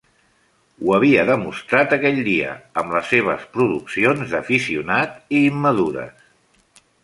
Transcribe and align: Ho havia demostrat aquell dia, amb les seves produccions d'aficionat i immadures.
Ho 0.85 0.93
havia 0.95 1.25
demostrat 1.29 1.93
aquell 1.97 2.17
dia, 2.29 2.55
amb 2.83 2.97
les 2.97 3.13
seves 3.15 3.45
produccions 3.59 4.35
d'aficionat 4.35 5.17
i 5.41 5.47
immadures. 5.55 6.29